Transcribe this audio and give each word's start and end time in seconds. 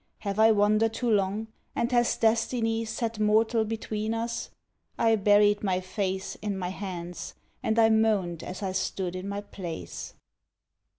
Have 0.25 0.39
I 0.39 0.51
wandered 0.51 0.95
too 0.95 1.11
long, 1.11 1.45
and 1.75 1.91
has 1.91 2.17
destiny 2.17 2.85
Set 2.85 3.19
mortal 3.19 3.63
between 3.63 4.15
us?” 4.15 4.49
I 4.97 5.15
buried 5.15 5.61
my 5.63 5.79
face 5.79 6.33
In 6.41 6.57
my 6.57 6.69
hands, 6.69 7.35
and 7.61 7.77
I 7.77 7.91
moaned 7.91 8.41
as 8.41 8.63
I 8.63 8.71
stood 8.71 9.15
in 9.15 9.29
my 9.29 9.41
place. 9.41 10.15